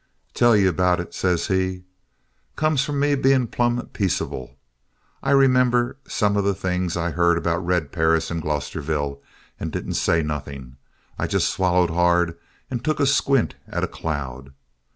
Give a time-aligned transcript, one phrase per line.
[0.33, 1.81] "'Tell you about it,' he says.
[2.55, 4.55] 'Comes from me being plumb peaceable.'
[5.21, 9.21] I remembered some of the things I'd heard about Red Perris in Glosterville
[9.59, 10.77] and didn't say nothing.
[11.19, 12.35] I just swallowed hard
[12.71, 14.53] and took a squint at a cloud.